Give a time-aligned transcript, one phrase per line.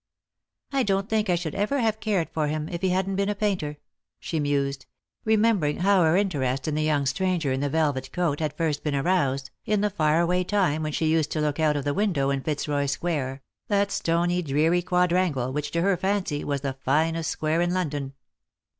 [0.71, 3.35] "I don't think I should ever have cared for him if he hadn't been a
[3.35, 3.77] painter,"
[4.19, 4.87] she mused,
[5.25, 8.95] remembering how her interest in the young stranger in the velvet coat had first been
[8.95, 12.31] aroused, in the far away time when she used to look out of the window
[12.31, 17.61] in Fitzroy square, that stony dreary quadrangle which to her fancy was the finest square
[17.61, 18.13] in London.